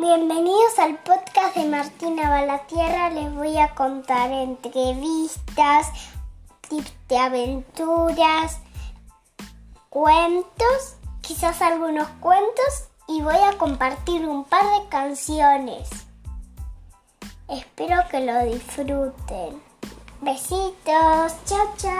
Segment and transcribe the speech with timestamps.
[0.00, 3.10] Bienvenidos al podcast de Martina Balatierra.
[3.10, 5.88] Les voy a contar entrevistas,
[6.70, 8.60] tips de aventuras,
[9.90, 15.90] cuentos, quizás algunos cuentos y voy a compartir un par de canciones.
[17.48, 19.62] Espero que lo disfruten.
[20.22, 21.99] Besitos, chao chao.